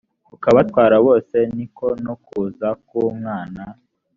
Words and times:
ukabatwara 0.35 0.95
bose 1.05 1.37
ni 1.55 1.65
ko 1.77 1.87
no 2.03 2.13
kuza 2.25 2.67
k 2.87 2.89
umwana 3.07 3.63